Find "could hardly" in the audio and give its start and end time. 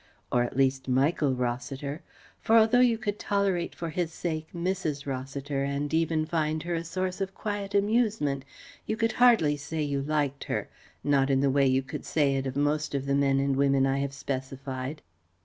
8.97-9.55